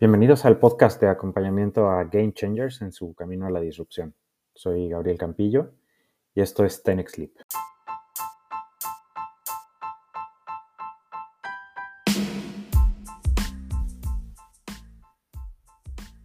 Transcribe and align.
Bienvenidos 0.00 0.46
al 0.46 0.58
podcast 0.58 0.98
de 1.02 1.10
acompañamiento 1.10 1.90
a 1.90 2.04
Game 2.04 2.32
Changers 2.32 2.80
en 2.80 2.90
su 2.90 3.12
camino 3.12 3.44
a 3.44 3.50
la 3.50 3.60
disrupción. 3.60 4.14
Soy 4.54 4.88
Gabriel 4.88 5.18
Campillo 5.18 5.72
y 6.34 6.40
esto 6.40 6.64
es 6.64 6.82
Tenex 6.82 7.12
Sleep. 7.12 7.34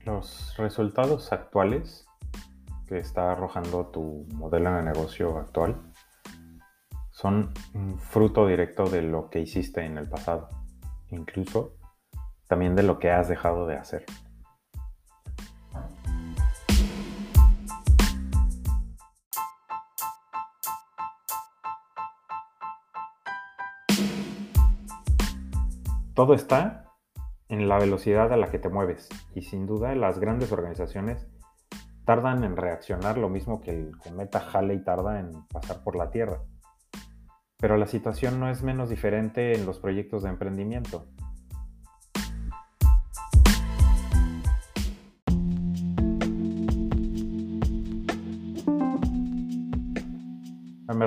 Los 0.06 0.56
resultados 0.56 1.34
actuales 1.34 2.08
que 2.88 3.00
está 3.00 3.34
arrojando 3.34 3.88
tu 3.88 4.26
modelo 4.36 4.74
de 4.74 4.84
negocio 4.84 5.38
actual 5.38 5.92
son 7.12 7.54
un 7.74 8.00
fruto 8.00 8.48
directo 8.48 8.86
de 8.90 9.02
lo 9.02 9.30
que 9.30 9.42
hiciste 9.42 9.82
en 9.82 9.98
el 9.98 10.08
pasado. 10.08 10.48
Incluso 11.10 11.76
también 12.48 12.76
de 12.76 12.84
lo 12.84 13.00
que 13.00 13.12
has 13.12 13.28
dejado 13.28 13.68
de 13.68 13.76
hacer. 13.76 14.06
Todo 26.16 26.34
está 26.34 26.86
en 27.50 27.68
la 27.68 27.78
velocidad 27.78 28.32
a 28.32 28.38
la 28.38 28.50
que 28.50 28.58
te 28.58 28.70
mueves 28.70 29.10
y 29.34 29.42
sin 29.42 29.66
duda 29.66 29.94
las 29.96 30.18
grandes 30.18 30.52
organizaciones 30.54 31.28
tardan 32.06 32.46
en 32.46 32.56
reaccionar 32.56 33.18
lo 33.18 33.28
mismo 33.28 33.62
que 33.62 33.72
el 33.72 33.98
cometa 33.98 34.40
Halley 34.40 34.82
tarda 34.84 35.20
en 35.20 35.32
pasar 35.48 35.84
por 35.84 35.98
la 35.98 36.12
Tierra. 36.12 36.42
Pero 37.58 37.76
la 37.78 37.88
situación 37.88 38.40
no 38.40 38.50
es 38.50 38.64
menos 38.64 38.90
diferente 38.90 39.56
en 39.56 39.66
los 39.66 39.80
proyectos 39.80 40.24
de 40.24 40.30
emprendimiento. 40.30 41.06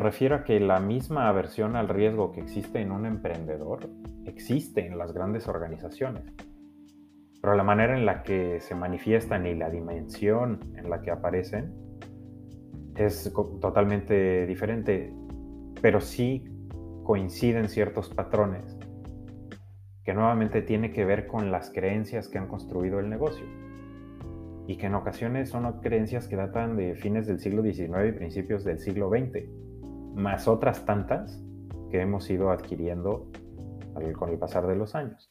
Refiero 0.00 0.36
a 0.36 0.44
que 0.44 0.60
la 0.60 0.78
misma 0.78 1.28
aversión 1.28 1.74
al 1.74 1.88
riesgo 1.88 2.30
que 2.30 2.40
existe 2.40 2.80
en 2.80 2.92
un 2.92 3.04
emprendedor 3.04 3.90
existe 4.26 4.86
en 4.86 4.96
las 4.96 5.12
grandes 5.12 5.48
organizaciones. 5.48 6.22
Pero 7.40 7.56
la 7.56 7.64
manera 7.64 7.96
en 7.96 8.06
la 8.06 8.22
que 8.22 8.60
se 8.60 8.76
manifiestan 8.76 9.46
y 9.46 9.54
la 9.54 9.70
dimensión 9.70 10.72
en 10.76 10.88
la 10.88 11.00
que 11.00 11.10
aparecen 11.10 11.74
es 12.96 13.32
totalmente 13.60 14.46
diferente, 14.46 15.12
pero 15.82 16.00
sí 16.00 16.44
coinciden 17.02 17.68
ciertos 17.68 18.08
patrones 18.08 18.76
que 20.04 20.14
nuevamente 20.14 20.62
tiene 20.62 20.92
que 20.92 21.04
ver 21.04 21.26
con 21.26 21.50
las 21.50 21.70
creencias 21.70 22.28
que 22.28 22.38
han 22.38 22.46
construido 22.46 23.00
el 23.00 23.08
negocio 23.08 23.46
y 24.66 24.76
que 24.76 24.86
en 24.86 24.94
ocasiones 24.94 25.48
son 25.48 25.80
creencias 25.80 26.28
que 26.28 26.36
datan 26.36 26.76
de 26.76 26.94
fines 26.94 27.26
del 27.26 27.40
siglo 27.40 27.62
XIX 27.62 28.08
y 28.08 28.12
principios 28.12 28.64
del 28.64 28.78
siglo 28.78 29.10
XX 29.10 29.67
más 30.14 30.48
otras 30.48 30.84
tantas 30.84 31.42
que 31.90 32.00
hemos 32.00 32.28
ido 32.30 32.50
adquiriendo 32.50 33.26
con 34.16 34.28
el 34.28 34.38
pasar 34.38 34.66
de 34.66 34.76
los 34.76 34.94
años. 34.94 35.30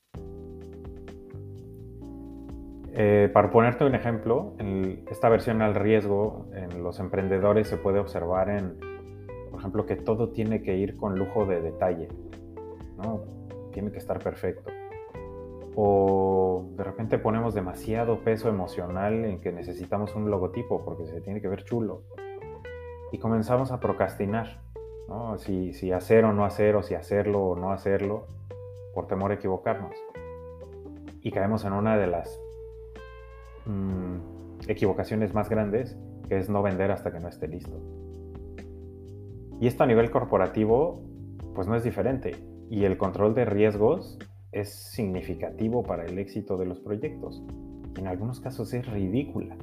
Eh, 3.00 3.30
para 3.31 3.52
ponerte 3.52 3.86
un 3.86 3.94
ejemplo, 3.94 4.55
esta 5.11 5.30
versión 5.30 5.61
al 5.61 5.75
riesgo 5.75 6.48
en 6.53 6.81
los 6.83 7.00
emprendedores 7.00 7.67
se 7.67 7.78
puede 7.78 8.00
observar 8.00 8.50
en, 8.50 8.75
por 9.52 9.59
ejemplo, 9.59 9.86
que 9.86 9.95
todo 9.95 10.30
tiene 10.30 10.64
que 10.64 10.75
ir 10.75 10.98
con 10.98 11.17
lujo 11.17 11.45
de 11.45 11.61
detalle, 11.61 12.08
¿no? 12.98 13.22
tiene 13.72 13.92
que 13.92 14.00
estar 14.00 14.17
perfecto. 14.17 14.72
O 15.75 16.72
de 16.75 16.83
repente 16.83 17.20
ponemos 17.20 17.53
demasiado 17.53 18.23
peso 18.23 18.50
emocional 18.50 19.25
en 19.25 19.39
que 19.39 19.52
necesitamos 19.52 20.16
un 20.16 20.31
logotipo 20.31 20.83
porque 20.83 21.05
se 21.05 21.22
tiene 21.22 21.39
que 21.39 21.48
ver 21.48 21.64
chulo. 21.64 22.02
Y 23.11 23.20
comenzamos 23.20 23.72
a 23.72 23.80
procrastinar 23.80 24.64
si, 25.38 25.92
hacer 25.92 26.26
o 26.26 26.34
no 26.34 26.45
hacer, 26.45 26.76
o 26.76 26.84
si 26.84 26.95
hacerlo 26.95 27.44
o 27.44 27.56
no 27.56 27.72
hacerlo, 27.72 28.26
por 28.94 29.08
temor 29.08 29.32
a 29.32 29.36
equivocarnos. 29.36 29.95
Y 31.22 31.32
caemos 31.32 31.66
en 31.66 31.73
una 31.73 31.98
de 31.98 32.08
las 32.08 32.40
mm, 33.66 34.70
equivocaciones 34.70 35.34
más 35.34 35.50
grandes, 35.50 35.98
que 36.28 36.38
es 36.38 36.50
no 36.50 36.62
vender 36.62 36.92
hasta 36.92 37.12
que 37.12 37.20
no 37.20 37.28
esté 37.28 37.48
listo. 37.48 37.80
Y 39.60 39.68
esto 39.68 39.84
a 39.84 39.88
nivel 39.88 40.12
corporativo, 40.12 41.02
pues 41.56 41.68
no 41.68 41.76
es 41.76 41.84
diferente. 41.84 42.36
Y 42.70 42.86
el 42.86 42.98
control 42.98 43.34
de 43.34 43.45
riesgos 43.45 44.20
es 44.52 44.74
significativo 44.74 45.84
para 45.84 46.06
el 46.06 46.20
éxito 46.20 46.58
de 46.58 46.66
los 46.66 46.80
proyectos. 46.80 47.44
En 47.98 48.08
algunos 48.08 48.39
casos 48.39 48.74
es 48.74 48.86
ridícula. 48.86 49.56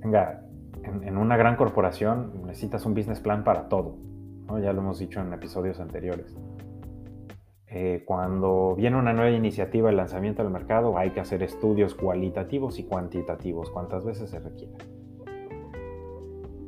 Venga, 0.00 0.45
en, 0.86 1.16
una 1.16 1.36
gran 1.36 1.56
corporación 1.56 2.42
necesitas 2.46 2.86
un 2.86 2.94
business 2.94 3.20
plan 3.20 3.44
para 3.44 3.68
todo. 3.68 3.96
Ya 4.62 4.72
lo 4.72 4.80
hemos 4.80 4.98
dicho 4.98 5.20
en 5.20 5.32
episodios 5.32 5.80
anteriores. 5.80 6.36
Eh, 7.68 8.04
cuando 8.06 8.74
viene 8.76 8.96
una 8.96 9.12
nueva 9.12 9.30
iniciativa 9.30 9.90
de 9.90 9.96
lanzamiento 9.96 10.42
al 10.42 10.50
mercado, 10.50 10.96
hay 10.96 11.10
que 11.10 11.20
hacer 11.20 11.42
estudios 11.42 11.94
cualitativos 11.94 12.78
y 12.78 12.84
cuantitativos, 12.84 13.70
cuantas 13.70 14.04
veces 14.04 14.30
se 14.30 14.38
requiera. 14.38 14.78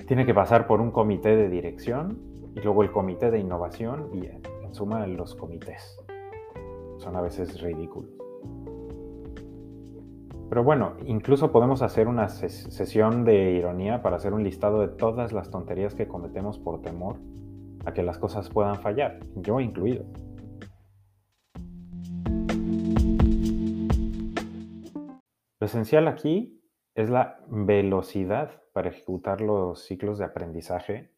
Tiene 0.07 0.27
que 0.27 0.35
pasar 0.35 0.67
por 0.67 0.81
un 0.81 0.91
comité 0.91 1.37
de 1.37 1.49
dirección 1.49 2.19
y 2.55 2.61
luego 2.61 2.83
el 2.83 2.91
comité 2.91 3.31
de 3.31 3.39
innovación 3.39 4.11
y 4.13 4.27
en 4.27 4.75
suma 4.75 5.07
los 5.07 5.35
comités. 5.35 5.99
Son 6.99 7.15
a 7.15 7.21
veces 7.21 7.61
ridículos. 7.61 8.18
Pero 10.49 10.65
bueno, 10.65 10.97
incluso 11.05 11.53
podemos 11.53 11.83
hacer 11.83 12.09
una 12.09 12.31
sesión 12.31 13.25
de 13.27 13.53
ironía 13.53 14.01
para 14.01 14.17
hacer 14.17 14.33
un 14.33 14.43
listado 14.43 14.81
de 14.81 14.89
todas 14.89 15.33
las 15.33 15.51
tonterías 15.51 15.95
que 15.95 16.09
cometemos 16.09 16.59
por 16.59 16.81
temor 16.81 17.17
a 17.85 17.93
que 17.93 18.03
las 18.03 18.19
cosas 18.19 18.49
puedan 18.49 18.77
fallar, 18.77 19.21
yo 19.37 19.61
incluido. 19.61 20.07
Lo 25.61 25.67
esencial 25.67 26.09
aquí 26.09 26.63
es 26.95 27.11
la 27.11 27.41
velocidad 27.49 28.63
para 28.73 28.89
ejecutar 28.89 29.43
los 29.43 29.85
ciclos 29.85 30.19
de 30.19 30.25
aprendizaje 30.25 31.13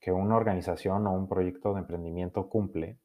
que 0.00 0.10
una 0.10 0.36
organización 0.36 1.06
o 1.06 1.12
un 1.12 1.28
proyecto 1.28 1.74
de 1.74 1.80
emprendimiento 1.80 2.48
cumple 2.48 2.98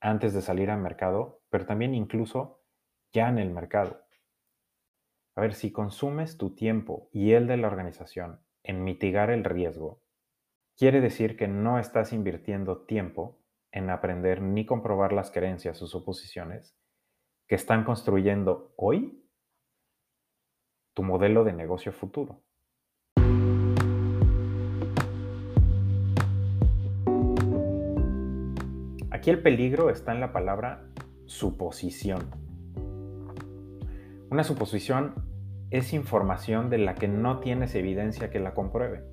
antes 0.00 0.32
de 0.32 0.40
salir 0.40 0.70
al 0.70 0.80
mercado, 0.80 1.40
pero 1.50 1.66
también 1.66 1.94
incluso 1.94 2.62
ya 3.12 3.28
en 3.28 3.38
el 3.38 3.50
mercado. 3.50 4.01
A 5.34 5.40
ver, 5.40 5.54
si 5.54 5.72
consumes 5.72 6.36
tu 6.36 6.54
tiempo 6.54 7.08
y 7.10 7.32
el 7.32 7.46
de 7.46 7.56
la 7.56 7.68
organización 7.68 8.40
en 8.62 8.84
mitigar 8.84 9.30
el 9.30 9.44
riesgo, 9.44 10.02
quiere 10.76 11.00
decir 11.00 11.38
que 11.38 11.48
no 11.48 11.78
estás 11.78 12.12
invirtiendo 12.12 12.82
tiempo 12.84 13.38
en 13.70 13.88
aprender 13.88 14.42
ni 14.42 14.66
comprobar 14.66 15.14
las 15.14 15.30
creencias 15.30 15.80
o 15.80 15.86
suposiciones 15.86 16.76
que 17.46 17.54
están 17.54 17.84
construyendo 17.84 18.74
hoy 18.76 19.26
tu 20.92 21.02
modelo 21.02 21.44
de 21.44 21.54
negocio 21.54 21.92
futuro. 21.92 22.42
Aquí 29.10 29.30
el 29.30 29.42
peligro 29.42 29.88
está 29.88 30.12
en 30.12 30.20
la 30.20 30.32
palabra 30.34 30.84
suposición. 31.24 32.51
Una 34.32 34.44
suposición 34.44 35.12
es 35.68 35.92
información 35.92 36.70
de 36.70 36.78
la 36.78 36.94
que 36.94 37.06
no 37.06 37.40
tienes 37.40 37.74
evidencia 37.74 38.30
que 38.30 38.40
la 38.40 38.54
compruebe. 38.54 39.04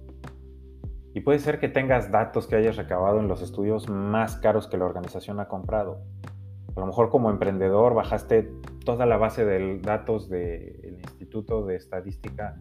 Y 1.14 1.20
puede 1.20 1.40
ser 1.40 1.60
que 1.60 1.68
tengas 1.68 2.10
datos 2.10 2.48
que 2.48 2.56
hayas 2.56 2.78
recabado 2.78 3.20
en 3.20 3.28
los 3.28 3.42
estudios 3.42 3.90
más 3.90 4.38
caros 4.38 4.68
que 4.70 4.78
la 4.78 4.86
organización 4.86 5.42
ha 5.42 5.50
comprado. 5.50 6.06
A 6.74 6.80
lo 6.80 6.86
mejor 6.86 7.10
como 7.10 7.30
emprendedor 7.30 7.96
bajaste 7.96 8.50
toda 8.86 9.06
la 9.06 9.18
base 9.18 9.44
de 9.44 9.80
datos 9.80 10.30
del 10.30 11.00
Instituto 11.02 11.66
de 11.66 11.76
Estadística 11.76 12.58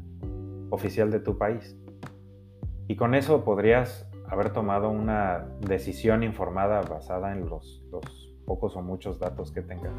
oficial 0.70 1.12
de 1.12 1.20
tu 1.20 1.38
país. 1.38 1.78
Y 2.88 2.96
con 2.96 3.14
eso 3.14 3.44
podrías 3.44 4.10
haber 4.28 4.50
tomado 4.50 4.90
una 4.90 5.46
decisión 5.60 6.24
informada 6.24 6.82
basada 6.82 7.30
en 7.34 7.48
los, 7.48 7.84
los 7.92 8.34
pocos 8.46 8.74
o 8.74 8.82
muchos 8.82 9.20
datos 9.20 9.52
que 9.52 9.62
tengas. 9.62 9.94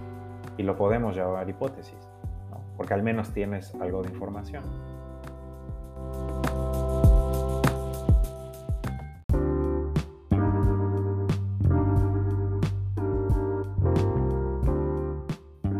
Y 0.57 0.63
lo 0.63 0.75
podemos 0.75 1.15
llamar 1.15 1.49
hipótesis 1.49 2.08
porque 2.79 2.93
al 2.93 3.03
menos 3.03 3.33
tienes 3.33 3.75
algo 3.75 4.01
de 4.01 4.07
información. 4.07 4.63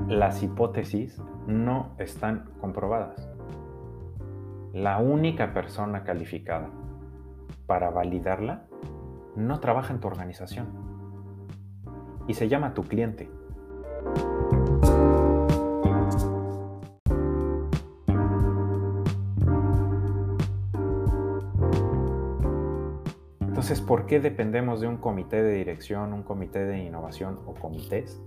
Las 0.10 0.44
hipótesis 0.44 1.22
no 1.48 1.96
están 2.00 2.50
comprobadas. 2.60 3.30
La 4.74 4.98
única 4.98 5.54
persona 5.54 6.04
calificada 6.04 6.70
para 7.66 7.92
validarla 7.92 8.66
no 9.38 9.62
trabaja 9.62 9.94
en 9.94 10.02
tu 10.02 10.10
organización 10.10 10.68
y 12.28 12.34
se 12.34 12.50
llama 12.50 12.74
tu 12.74 12.84
cliente. 12.84 13.30
Entonces, 23.70 23.86
¿por 23.86 24.08
qué 24.08 24.20
dependemos 24.20 24.82
de 24.82 24.88
un 24.88 24.98
comité 24.98 25.44
de 25.44 25.54
dirección, 25.54 26.12
un 26.12 26.24
comité 26.24 26.66
de 26.66 26.80
innovación 26.80 27.38
o 27.46 27.54
comités 27.54 28.20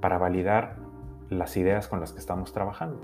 para 0.00 0.16
validar 0.16 0.78
las 1.28 1.54
ideas 1.58 1.86
con 1.86 2.00
las 2.00 2.14
que 2.14 2.18
estamos 2.18 2.50
trabajando? 2.50 2.98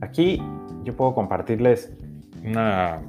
Aquí 0.00 0.42
yo 0.82 0.96
puedo 0.96 1.14
compartirles 1.14 1.96
una, 2.44 3.00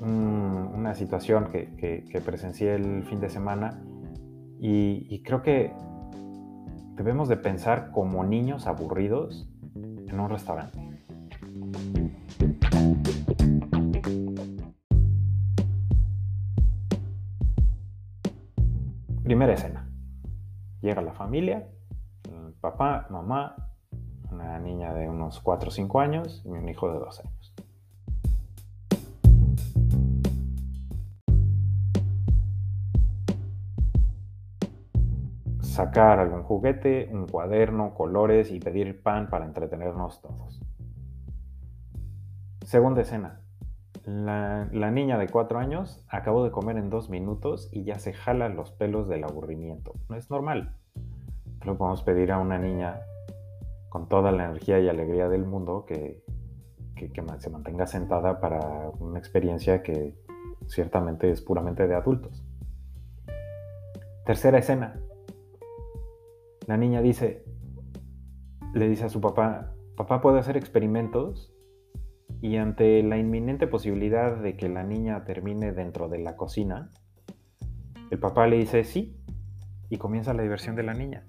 una 0.00 0.96
situación 0.96 1.46
que, 1.52 2.22
presencié 2.26 2.74
el 2.74 3.04
fin 3.04 3.20
de 3.20 3.28
semana 3.28 3.80
y 4.58 5.22
creo 5.22 5.42
que 5.42 5.72
debemos 6.96 7.28
de 7.28 7.36
pensar 7.36 7.90
como 7.90 8.24
niños 8.24 8.66
aburridos 8.66 9.48
en 9.74 10.20
un 10.20 10.30
restaurante. 10.30 10.78
Primera 19.24 19.54
escena. 19.54 19.90
Llega 20.82 21.02
la 21.02 21.14
familia, 21.14 21.66
papá, 22.60 23.06
mamá, 23.10 23.56
una 24.30 24.58
niña 24.58 24.94
de 24.94 25.08
unos 25.08 25.40
4 25.40 25.68
o 25.68 25.72
5 25.72 26.00
años 26.00 26.42
y 26.44 26.50
un 26.50 26.68
hijo 26.68 26.92
de 26.92 26.98
2 26.98 27.20
años. 27.20 27.43
Sacar 35.74 36.20
algún 36.20 36.44
juguete, 36.44 37.08
un 37.12 37.26
cuaderno, 37.26 37.94
colores 37.94 38.52
y 38.52 38.60
pedir 38.60 39.02
pan 39.02 39.28
para 39.28 39.44
entretenernos 39.44 40.22
todos. 40.22 40.60
Segunda 42.64 43.02
escena. 43.02 43.40
La, 44.06 44.90
niña 44.92 45.18
de 45.18 45.28
cuatro 45.28 45.58
años 45.58 46.04
acabó 46.08 46.44
de 46.44 46.52
comer 46.52 46.76
en 46.76 46.90
dos 46.90 47.10
minutos 47.10 47.68
y 47.72 47.84
ya 47.84 47.98
se 47.98 48.12
jala 48.12 48.48
los 48.50 48.70
pelos 48.70 49.08
del 49.08 49.24
aburrimiento. 49.24 49.94
No 50.08 50.16
es 50.16 50.30
normal. 50.30 50.76
No 51.64 51.76
podemos 51.76 52.02
pedir 52.02 52.30
a 52.30 52.38
una 52.38 52.58
niña 52.58 53.00
con 53.88 54.08
toda 54.08 54.30
la 54.30 54.44
energía 54.44 54.78
y 54.78 54.88
alegría 54.88 55.28
del 55.28 55.44
mundo 55.44 55.86
que, 55.86 56.22
que 56.94 57.10
se 57.38 57.50
mantenga 57.50 57.86
sentada 57.86 58.40
para 58.40 58.90
una 59.00 59.18
experiencia 59.18 59.82
que 59.82 60.14
ciertamente 60.68 61.30
es 61.30 61.42
puramente 61.42 61.88
de 61.88 61.94
adultos. 61.96 62.44
Tercera 64.24 64.58
escena 64.58 65.00
la 66.66 66.76
niña 66.76 67.00
dice, 67.02 67.44
le 68.74 68.88
dice 68.88 69.04
a 69.04 69.08
su 69.08 69.20
papá, 69.20 69.74
papá 69.96 70.20
puede 70.20 70.38
hacer 70.38 70.56
experimentos 70.56 71.52
y 72.40 72.56
ante 72.56 73.02
la 73.02 73.16
inminente 73.16 73.66
posibilidad 73.66 74.36
de 74.36 74.56
que 74.56 74.68
la 74.68 74.82
niña 74.82 75.24
termine 75.24 75.72
dentro 75.72 76.08
de 76.08 76.18
la 76.18 76.36
cocina, 76.36 76.90
el 78.10 78.18
papá 78.18 78.46
le 78.46 78.58
dice 78.58 78.84
sí 78.84 79.16
y 79.88 79.98
comienza 79.98 80.34
la 80.34 80.42
diversión 80.42 80.76
de 80.76 80.82
la 80.82 80.94
niña. 80.94 81.24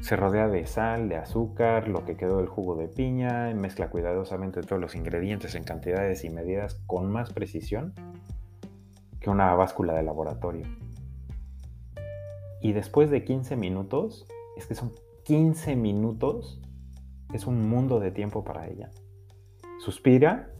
Se 0.00 0.16
rodea 0.16 0.48
de 0.48 0.66
sal, 0.66 1.08
de 1.08 1.16
azúcar, 1.16 1.86
lo 1.86 2.04
que 2.04 2.16
quedó 2.16 2.38
del 2.38 2.48
jugo 2.48 2.74
de 2.74 2.88
piña, 2.88 3.54
mezcla 3.54 3.88
cuidadosamente 3.88 4.60
todos 4.62 4.80
los 4.80 4.96
ingredientes 4.96 5.54
en 5.54 5.62
cantidades 5.62 6.24
y 6.24 6.30
medidas 6.30 6.74
con 6.86 7.10
más 7.10 7.32
precisión 7.32 7.94
que 9.20 9.30
una 9.30 9.54
báscula 9.54 9.94
de 9.94 10.02
laboratorio. 10.02 10.66
Y 12.62 12.72
después 12.72 13.10
de 13.10 13.24
15 13.24 13.56
minutos, 13.56 14.26
es 14.56 14.66
que 14.66 14.76
son 14.76 14.92
15 15.24 15.74
minutos, 15.74 16.62
es 17.34 17.46
un 17.48 17.68
mundo 17.68 17.98
de 17.98 18.12
tiempo 18.12 18.44
para 18.44 18.68
ella. 18.68 18.90
Suspira, 19.80 20.54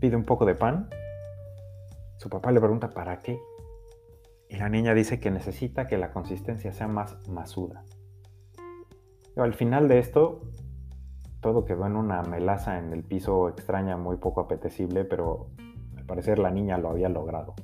pide 0.00 0.16
un 0.16 0.24
poco 0.24 0.44
de 0.44 0.56
pan. 0.56 0.90
Su 2.18 2.28
papá 2.28 2.50
le 2.50 2.60
pregunta, 2.60 2.90
¿para 2.90 3.22
qué? 3.22 3.38
Y 4.48 4.56
la 4.56 4.68
niña 4.68 4.92
dice 4.92 5.20
que 5.20 5.30
necesita 5.30 5.86
que 5.86 5.96
la 5.96 6.12
consistencia 6.12 6.72
sea 6.72 6.88
más 6.88 7.16
masuda. 7.28 7.84
al 9.36 9.54
final 9.54 9.86
de 9.86 10.00
esto, 10.00 10.42
todo 11.40 11.64
quedó 11.64 11.86
en 11.86 11.94
una 11.94 12.22
melaza 12.22 12.78
en 12.78 12.92
el 12.92 13.04
piso 13.04 13.48
extraña, 13.48 13.96
muy 13.96 14.16
poco 14.16 14.40
apetecible, 14.40 15.04
pero 15.04 15.50
al 15.96 16.04
parecer 16.04 16.40
la 16.40 16.50
niña 16.50 16.78
lo 16.78 16.90
había 16.90 17.08
logrado. 17.08 17.54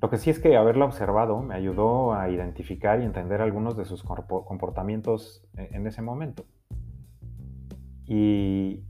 Lo 0.00 0.08
que 0.08 0.16
sí 0.16 0.30
es 0.30 0.38
que 0.38 0.56
haberla 0.56 0.86
observado 0.86 1.42
me 1.42 1.54
ayudó 1.54 2.14
a 2.14 2.30
identificar 2.30 3.00
y 3.00 3.04
entender 3.04 3.42
algunos 3.42 3.76
de 3.76 3.84
sus 3.84 4.02
comportamientos 4.02 5.44
e-, 5.56 5.68
en 5.72 5.86
ese 5.86 6.00
momento. 6.00 6.44
Y, 8.06 8.84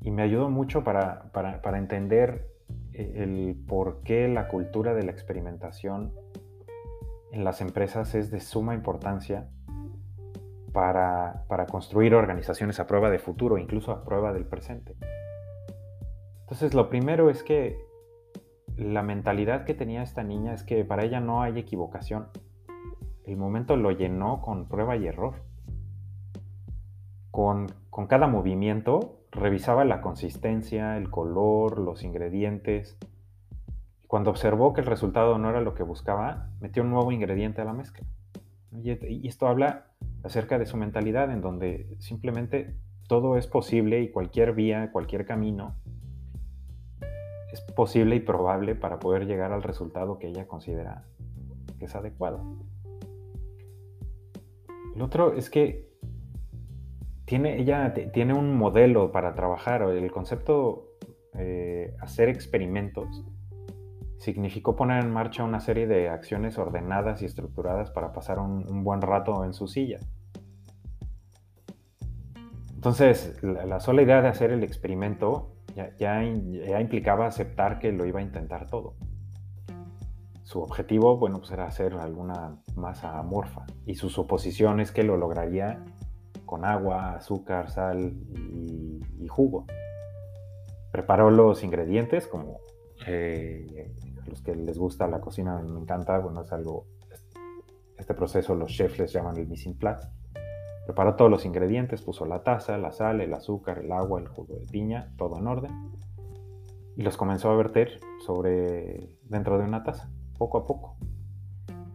me 0.00 0.22
ayudó 0.22 0.48
mucho 0.50 0.84
para, 0.84 1.30
entender 1.74 2.46
e-, 2.92 3.22
el 3.22 3.56
por 3.66 4.02
qué 4.02 4.28
la 4.28 4.48
cultura 4.48 4.94
de 4.94 5.02
la 5.02 5.12
experimentación 5.12 6.12
en 7.32 7.44
las 7.44 7.60
empresas 7.60 8.14
es 8.14 8.30
de 8.30 8.40
suma 8.40 8.74
importancia 8.74 9.48
para, 10.72 11.44
para, 11.48 11.66
construir 11.66 12.14
organizaciones 12.14 12.80
a 12.80 12.86
prueba 12.86 13.10
de 13.10 13.18
futuro, 13.18 13.58
incluso 13.58 13.92
a 13.92 14.04
prueba 14.04 14.32
del 14.32 14.46
presente. 14.46 14.96
Entonces, 16.40 16.74
lo 16.74 16.88
primero 16.88 17.30
es 17.30 17.42
que 17.42 17.78
la 18.76 19.02
mentalidad 19.02 19.64
que 19.64 19.74
tenía 19.74 20.02
esta 20.02 20.22
niña 20.22 20.52
es 20.52 20.62
que 20.62 20.84
para 20.84 21.04
ella 21.04 21.20
no 21.20 21.42
hay 21.42 21.58
equivocación. 21.58 22.28
El 23.24 23.36
momento 23.36 23.76
lo 23.76 23.90
llenó 23.92 24.42
con 24.42 24.66
prueba 24.66 24.96
y 24.96 25.06
error. 25.06 25.34
Con, 27.30 27.66
cada 28.08 28.26
movimiento 28.26 29.20
revisaba 29.30 29.84
la 29.84 30.00
consistencia, 30.00 30.96
el 30.96 31.10
color, 31.10 31.78
los 31.78 32.02
ingredientes. 32.02 32.98
Cuando 34.06 34.30
observó 34.30 34.72
que 34.72 34.80
el 34.80 34.86
resultado 34.86 35.38
no 35.38 35.50
era 35.50 35.60
lo 35.60 35.74
que 35.74 35.82
buscaba, 35.82 36.50
metió 36.60 36.82
un 36.82 36.90
nuevo 36.90 37.10
ingrediente 37.12 37.62
a 37.62 37.64
la 37.64 37.72
mezcla. 37.72 38.06
Y 38.82 39.28
esto 39.28 39.46
habla 39.46 39.86
acerca 40.24 40.58
de 40.58 40.66
su 40.66 40.76
mentalidad 40.76 41.30
en 41.30 41.40
donde 41.40 41.96
simplemente 41.98 42.76
todo 43.08 43.36
es 43.36 43.46
posible 43.46 44.02
y 44.02 44.10
cualquier 44.10 44.52
vía, 44.52 44.90
cualquier 44.90 45.24
camino 45.26 45.76
es 47.54 47.60
posible 47.60 48.16
y 48.16 48.20
probable 48.20 48.74
para 48.74 48.98
poder 48.98 49.26
llegar 49.26 49.52
al 49.52 49.62
resultado 49.62 50.18
que 50.18 50.26
ella 50.26 50.46
considera 50.46 51.04
que 51.78 51.84
es 51.84 51.94
adecuado. 51.94 52.42
El 54.96 55.02
otro 55.02 55.34
es 55.34 55.50
que 55.50 55.88
tiene, 57.24 57.60
ella 57.60 57.94
tiene 58.12 58.34
un 58.34 58.56
modelo 58.56 59.12
para 59.12 59.34
trabajar. 59.34 59.82
El 59.82 60.10
concepto 60.10 60.90
eh, 61.34 61.94
hacer 62.00 62.28
experimentos 62.28 63.24
significó 64.18 64.74
poner 64.74 65.04
en 65.04 65.12
marcha 65.12 65.44
una 65.44 65.60
serie 65.60 65.86
de 65.86 66.08
acciones 66.08 66.58
ordenadas 66.58 67.22
y 67.22 67.26
estructuradas 67.26 67.90
para 67.90 68.12
pasar 68.12 68.40
un, 68.40 68.82
buen 68.82 69.00
rato 69.00 69.44
en 69.44 69.52
su 69.52 69.68
silla. 69.68 70.00
Era 72.82 73.14
la, 73.42 73.66
la, 73.66 73.80
sola 73.80 74.02
idea 74.02 74.20
de 74.22 74.28
hacer 74.28 74.50
el 74.50 74.62
experimento 74.62 75.53
ya, 75.74 76.22
implicaba 76.80 77.26
aceptar 77.26 77.78
que 77.78 77.92
lo 77.92 78.06
iba 78.06 78.20
a 78.20 78.22
intentar 78.22 78.66
todo. 78.68 78.94
Su 80.42 80.60
objetivo, 80.60 81.16
bueno, 81.16 81.38
pues 81.38 81.50
era 81.50 81.66
hacer 81.66 81.94
alguna 81.94 82.56
masa 82.76 83.18
amorfa 83.18 83.64
y 83.86 83.94
su 83.94 84.10
suposición 84.10 84.80
es 84.80 84.92
que 84.92 85.02
lo 85.02 85.16
lograría 85.16 85.82
con 86.44 86.64
agua, 86.64 87.14
azúcar, 87.14 87.70
sal 87.70 88.14
y, 88.52 89.26
jugo. 89.28 89.64
Preparó 90.92 91.30
los 91.30 91.64
ingredientes, 91.64 92.28
como 92.28 92.60
eh, 93.06 93.90
los 94.26 94.42
que 94.42 94.54
les 94.54 94.78
gusta 94.78 95.08
la 95.08 95.20
cocina 95.20 95.60
me 95.60 95.80
encanta, 95.80 96.18
bueno, 96.18 96.42
es 96.42 96.52
algo, 96.52 96.86
este 97.98 98.14
proceso 98.14 98.54
los 98.54 98.70
chefs 98.70 98.98
les 98.98 99.12
llaman 99.12 99.36
el 99.38 99.48
mise 99.48 99.70
en 99.70 99.76
place 99.76 100.08
Preparó 100.86 101.16
todos 101.16 101.30
los 101.30 101.44
ingredientes, 101.46 102.02
puso 102.02 102.26
la 102.26 102.42
taza, 102.42 102.76
la 102.78 102.92
sal, 102.92 103.20
el 103.20 103.32
azúcar, 103.32 103.78
el 103.78 103.92
agua, 103.92 104.20
el 104.20 104.28
jugo 104.28 104.54
de 104.54 104.66
piña, 104.66 105.12
todo 105.16 105.38
en 105.38 105.46
orden. 105.46 105.72
Y 106.96 107.02
los 107.02 107.16
comenzó 107.16 107.50
a 107.50 107.56
verter 107.56 108.00
sobre 108.24 109.10
dentro 109.22 109.58
de 109.58 109.64
una 109.64 109.82
taza, 109.82 110.10
poco 110.38 110.58
a 110.58 110.66
poco. 110.66 110.96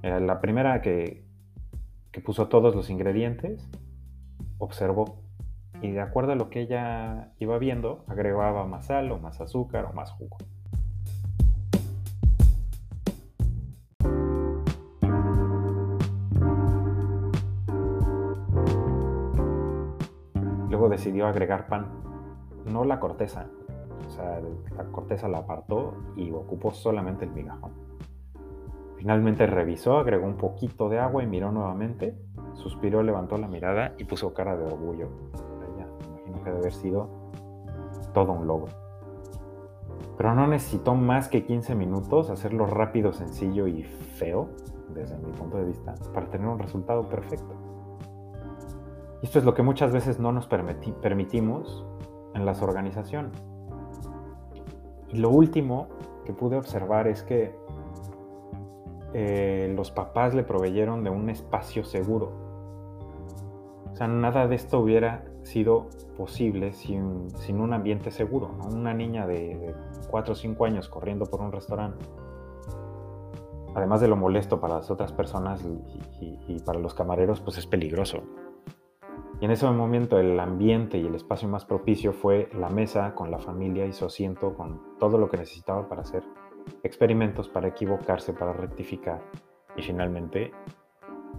la 0.01 0.41
primera 0.41 0.81
que, 0.81 1.25
que 2.11 2.21
puso 2.21 2.47
todos 2.47 2.75
los 2.75 2.89
ingredientes, 2.89 3.69
observó 4.57 5.21
y 5.81 5.91
de 5.91 6.01
acuerdo 6.01 6.33
a 6.33 6.35
lo 6.35 6.49
que 6.49 6.61
ella 6.61 7.31
iba 7.39 7.57
viendo, 7.57 8.03
agregaba 8.07 8.65
más 8.65 8.87
sal 8.87 9.11
o 9.11 9.19
más 9.19 9.39
azúcar 9.39 9.85
o 9.85 9.93
más 9.93 10.11
jugo. 10.11 10.37
Decidió 20.99 21.27
agregar 21.27 21.67
pan, 21.67 21.87
no 22.65 22.83
la 22.83 22.99
corteza. 22.99 23.47
O 24.05 24.11
sea, 24.11 24.41
la 24.75 24.83
corteza 24.91 25.29
la 25.29 25.39
apartó 25.39 25.93
y 26.17 26.29
ocupó 26.31 26.71
solamente 26.71 27.23
el 27.23 27.31
migajón. 27.31 27.71
Finalmente 28.97 29.47
revisó, 29.47 29.97
agregó 29.97 30.25
un 30.25 30.35
poquito 30.35 30.89
de 30.89 30.99
agua 30.99 31.23
y 31.23 31.27
miró 31.27 31.53
nuevamente. 31.53 32.17
Suspiró, 32.53 33.01
levantó 33.01 33.37
la 33.37 33.47
mirada 33.47 33.93
y 33.97 34.03
puso 34.03 34.33
cara 34.33 34.57
de 34.57 34.65
orgullo. 34.65 35.07
Imagino 36.09 36.43
que 36.43 36.49
debe 36.49 36.59
haber 36.59 36.73
sido 36.73 37.09
todo 38.13 38.33
un 38.33 38.45
logro. 38.45 38.73
Pero 40.17 40.35
no 40.35 40.47
necesitó 40.47 40.95
más 40.95 41.29
que 41.29 41.45
15 41.45 41.75
minutos 41.75 42.29
hacerlo 42.29 42.65
rápido, 42.65 43.13
sencillo 43.13 43.67
y 43.67 43.83
feo, 43.83 44.49
desde 44.93 45.17
mi 45.17 45.31
punto 45.31 45.57
de 45.57 45.63
vista, 45.63 45.95
para 46.13 46.25
tener 46.29 46.47
un 46.47 46.59
resultado 46.59 47.07
perfecto. 47.07 47.55
Y 49.21 49.25
esto 49.25 49.39
es 49.39 49.45
lo 49.45 49.53
que 49.53 49.63
muchas 49.63 49.91
veces 49.91 50.19
no 50.19 50.31
nos 50.31 50.47
permitimos 50.47 51.85
en 52.33 52.45
las 52.45 52.61
organizaciones. 52.61 53.33
Y 55.09 55.17
lo 55.17 55.29
último 55.29 55.87
que 56.25 56.33
pude 56.33 56.57
observar 56.57 57.07
es 57.07 57.23
que 57.23 57.55
eh, 59.13 59.73
los 59.75 59.91
papás 59.91 60.35
le 60.35 60.43
proveyeron 60.43 61.03
de 61.03 61.09
un 61.09 61.29
espacio 61.29 61.83
seguro. 61.83 62.31
O 63.91 63.95
sea, 63.95 64.07
nada 64.07 64.47
de 64.47 64.55
esto 64.55 64.79
hubiera 64.79 65.25
sido 65.43 65.89
posible 66.15 66.71
sin, 66.73 67.27
un 67.49 67.73
ambiente 67.73 68.11
seguro. 68.11 68.51
Una 68.71 68.93
niña 68.93 69.25
de, 69.25 69.73
4 70.09 70.33
o 70.33 70.35
5 70.35 70.65
años 70.65 70.87
corriendo 70.87 71.25
por 71.25 71.41
un 71.41 71.51
restaurante, 71.51 72.05
además 73.75 73.99
de 73.99 74.07
lo 74.07 74.15
molesto 74.15 74.59
para 74.59 74.75
las 74.75 74.91
otras 74.91 75.11
personas 75.11 75.67
y 76.21 76.59
para 76.59 76.79
los 76.79 76.93
camareros, 76.93 77.41
pues 77.41 77.57
es 77.57 77.65
peligroso. 77.65 78.23
Y 79.41 79.45
en 79.45 79.51
ese 79.51 79.65
momento 79.69 80.19
el 80.19 80.37
ambiente 80.39 80.97
y 80.97 81.07
el 81.07 81.15
espacio 81.15 81.47
más 81.47 81.63
propicio 81.63 82.11
fue 82.11 82.49
la 82.53 82.69
mesa 82.69 83.15
con 83.15 83.31
la 83.31 83.39
familia 83.39 83.85
y 83.85 83.93
su 83.93 84.05
asiento 84.05 84.53
con 84.53 84.97
todo 84.99 85.17
lo 85.17 85.29
que 85.29 85.37
necesitaba 85.37 85.87
para 85.87 86.01
hacer 86.01 86.23
experimentos, 86.83 87.47
para 87.47 87.69
equivocarse, 87.69 88.33
para 88.33 88.51
rectificar 88.51 89.21
y 89.77 89.81
finalmente 89.81 90.51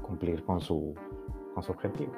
cumplir 0.01 0.45
con 0.45 0.61
su, 0.61 0.95
con 1.55 1.63
su 1.63 1.73
objetivo. 1.73 2.13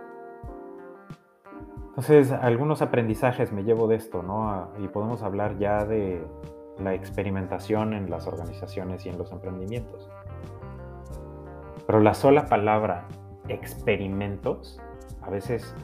Entonces, 1.89 2.31
algunos 2.31 2.81
aprendizajes 2.81 3.53
me 3.53 3.65
llevo 3.65 3.89
de 3.89 3.97
esto, 3.97 4.23
¿no? 4.23 4.71
Y 4.79 4.89
podemos 4.89 5.23
hablar 5.23 5.59
ya 5.59 5.85
de 5.85 6.25
la 6.79 6.95
experimentación 6.95 7.93
en 7.93 8.09
las 8.09 8.27
organizaciones 8.27 9.05
y 9.05 9.11
en 9.11 9.19
los 9.19 9.31
emprendimientos. 9.33 10.09
Pero 11.87 12.01
la 12.01 12.15
sola 12.15 12.47
palabra 12.47 13.09
experimentos 13.49 14.81
a 15.23 15.31
veces 15.31 15.75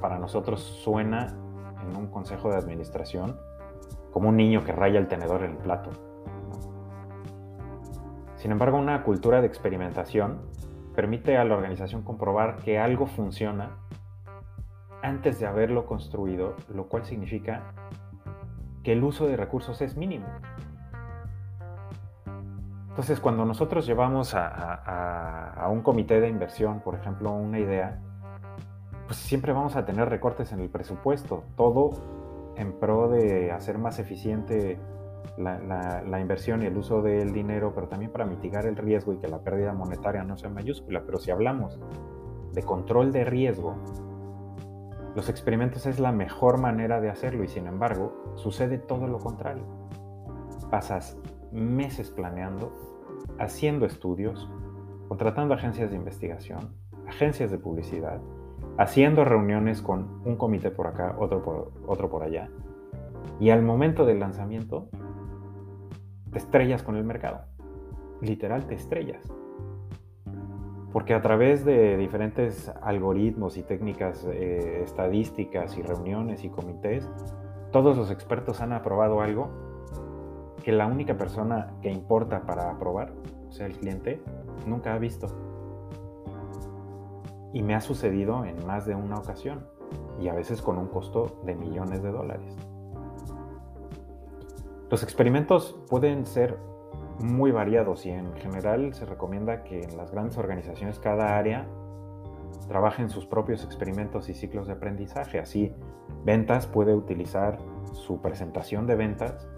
para 0.00 0.18
nosotros 0.18 0.60
suena 0.60 1.28
en 1.82 1.96
un 1.96 2.06
consejo 2.08 2.50
de 2.50 2.56
administración 2.56 3.36
como 4.12 4.28
un 4.28 4.36
niño 4.36 4.64
que 4.64 4.72
raya 4.72 4.98
el 4.98 5.08
tenedor 5.08 5.42
en 5.42 5.52
el 5.52 5.56
plato. 5.58 5.90
Sin 8.36 8.52
embargo, 8.52 8.78
una 8.78 9.02
cultura 9.02 9.40
de 9.40 9.46
experimentación 9.46 10.40
permite 10.94 11.36
a 11.36 11.44
la 11.44 11.54
organización 11.54 12.02
comprobar 12.02 12.56
que 12.56 12.78
algo 12.78 13.06
funciona 13.06 13.76
antes 15.02 15.38
de 15.40 15.46
haberlo 15.46 15.86
construido, 15.86 16.56
lo 16.68 16.88
cual 16.88 17.04
significa 17.04 17.72
que 18.82 18.92
el 18.92 19.04
uso 19.04 19.26
de 19.26 19.36
recursos 19.36 19.80
es 19.82 19.96
mínimo. 19.96 20.26
Entonces, 22.88 23.20
cuando 23.20 23.44
nosotros 23.44 23.86
llevamos 23.86 24.34
a, 24.34 25.54
a 25.54 25.68
un 25.68 25.82
comité 25.82 26.20
de 26.20 26.28
inversión, 26.28 26.80
por 26.80 26.94
ejemplo, 26.94 27.30
una 27.32 27.58
idea, 27.58 28.00
pues 29.10 29.18
siempre 29.18 29.52
vamos 29.52 29.74
a 29.74 29.84
tener 29.84 30.08
recortes 30.08 30.52
en 30.52 30.60
el 30.60 30.68
presupuesto, 30.68 31.42
todo 31.56 31.90
en 32.54 32.78
pro 32.78 33.08
de 33.08 33.50
hacer 33.50 33.76
más 33.76 33.98
eficiente 33.98 34.78
la, 35.36 36.20
inversión 36.20 36.62
y 36.62 36.66
el 36.66 36.76
uso 36.76 37.02
del 37.02 37.32
dinero, 37.32 37.72
pero 37.74 37.88
también 37.88 38.12
para 38.12 38.24
mitigar 38.24 38.66
el 38.66 38.76
riesgo 38.76 39.12
y 39.12 39.16
que 39.16 39.26
la 39.26 39.40
pérdida 39.40 39.72
monetaria 39.72 40.22
no 40.22 40.36
sea 40.36 40.48
mayúscula. 40.48 41.02
Pero 41.04 41.18
si 41.18 41.32
hablamos 41.32 41.80
de 42.52 42.62
control 42.62 43.10
de 43.10 43.24
riesgo, 43.24 43.74
los 45.16 45.28
experimentos 45.28 45.86
es 45.86 45.98
la 45.98 46.12
mejor 46.12 46.60
manera 46.60 47.00
de 47.00 47.10
hacerlo 47.10 47.42
y 47.42 47.48
sin 47.48 47.66
embargo 47.66 48.36
sucede 48.36 48.78
todo 48.78 49.08
lo 49.08 49.18
contrario. 49.18 49.64
Pasas 50.70 51.18
meses 51.50 52.12
planeando, 52.12 52.72
haciendo 53.40 53.86
estudios, 53.86 54.48
contratando 55.08 55.52
agencias 55.52 55.90
de 55.90 55.96
investigación, 55.96 56.76
agencias 57.08 57.50
de 57.50 57.58
publicidad, 57.58 58.20
haciendo 58.78 59.24
reuniones 59.24 59.82
con 59.82 60.20
un 60.24 60.36
comité 60.36 60.70
por 60.70 60.86
acá, 60.86 61.16
otro 61.18 61.42
por, 61.42 61.72
otro 61.86 62.08
por 62.08 62.22
allá. 62.22 62.48
Y 63.38 63.50
al 63.50 63.62
momento 63.62 64.04
del 64.06 64.20
lanzamiento, 64.20 64.88
te 66.30 66.38
estrellas 66.38 66.82
con 66.82 66.96
el 66.96 67.04
mercado. 67.04 67.42
Literal, 68.20 68.66
te 68.66 68.74
estrellas. 68.74 69.32
Porque 70.92 71.14
a 71.14 71.22
través 71.22 71.64
de 71.64 71.96
diferentes 71.96 72.70
algoritmos 72.82 73.56
y 73.56 73.62
técnicas 73.62 74.26
eh, 74.30 74.82
estadísticas 74.82 75.78
y 75.78 75.82
reuniones 75.82 76.44
y 76.44 76.48
comités, 76.48 77.08
todos 77.70 77.96
los 77.96 78.10
expertos 78.10 78.60
han 78.60 78.72
aprobado 78.72 79.20
algo 79.20 79.50
que 80.62 80.72
la 80.72 80.86
única 80.86 81.16
persona 81.16 81.74
que 81.80 81.90
importa 81.90 82.42
para 82.42 82.70
aprobar, 82.70 83.12
o 83.48 83.52
sea, 83.52 83.66
el 83.66 83.72
cliente, 83.74 84.20
nunca 84.66 84.94
ha 84.94 84.98
visto. 84.98 85.26
Y 87.52 87.62
me 87.62 87.74
ha 87.74 87.80
sucedido 87.80 88.44
en 88.44 88.64
más 88.66 88.86
de 88.86 88.94
una 88.94 89.16
ocasión 89.16 89.66
y 90.20 90.28
a 90.28 90.34
veces 90.34 90.62
con 90.62 90.78
un 90.78 90.88
costo 90.88 91.40
de 91.44 91.54
millones 91.54 92.02
de 92.02 92.10
dólares. 92.10 92.56
Los 94.90 95.02
experimentos 95.02 95.78
pueden 95.88 96.26
ser 96.26 96.58
muy 97.20 97.50
variados 97.50 98.06
y 98.06 98.10
en 98.10 98.32
general 98.34 98.94
se 98.94 99.04
recomienda 99.04 99.62
que 99.62 99.82
en 99.82 99.96
las 99.96 100.10
grandes 100.10 100.38
organizaciones 100.38 100.98
cada 100.98 101.36
área 101.38 101.66
trabaje 102.68 103.02
en 103.02 103.10
sus 103.10 103.26
propios 103.26 103.64
experimentos 103.64 104.28
y 104.28 104.34
ciclos 104.34 104.66
de 104.66 104.74
aprendizaje. 104.74 105.38
Así, 105.38 105.74
ventas 106.24 106.66
puede 106.66 106.94
utilizar 106.94 107.58
su 107.92 108.20
presentación 108.20 108.86
de 108.86 108.96
ventas 108.96 109.48